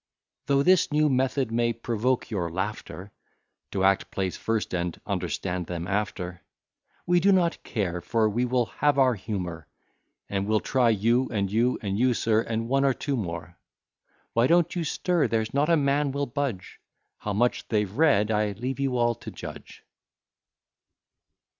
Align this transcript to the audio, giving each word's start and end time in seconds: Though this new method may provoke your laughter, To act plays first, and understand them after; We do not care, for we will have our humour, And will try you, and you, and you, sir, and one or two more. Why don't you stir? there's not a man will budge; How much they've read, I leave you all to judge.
Though 0.47 0.63
this 0.63 0.91
new 0.91 1.09
method 1.11 1.51
may 1.51 1.73
provoke 1.73 2.31
your 2.31 2.49
laughter, 2.49 3.11
To 3.69 3.83
act 3.83 4.09
plays 4.09 4.35
first, 4.35 4.73
and 4.73 4.99
understand 5.05 5.67
them 5.67 5.87
after; 5.87 6.41
We 7.05 7.19
do 7.19 7.31
not 7.31 7.61
care, 7.61 8.01
for 8.01 8.27
we 8.27 8.43
will 8.45 8.65
have 8.79 8.97
our 8.97 9.13
humour, 9.13 9.67
And 10.27 10.47
will 10.47 10.59
try 10.59 10.89
you, 10.89 11.29
and 11.29 11.51
you, 11.51 11.77
and 11.83 11.99
you, 11.99 12.15
sir, 12.15 12.41
and 12.41 12.67
one 12.67 12.83
or 12.83 12.95
two 12.95 13.15
more. 13.15 13.59
Why 14.33 14.47
don't 14.47 14.75
you 14.75 14.83
stir? 14.83 15.27
there's 15.27 15.53
not 15.53 15.69
a 15.69 15.77
man 15.77 16.11
will 16.11 16.25
budge; 16.25 16.79
How 17.19 17.33
much 17.33 17.67
they've 17.67 17.95
read, 17.95 18.31
I 18.31 18.53
leave 18.53 18.79
you 18.79 18.97
all 18.97 19.13
to 19.13 19.29
judge. 19.29 19.83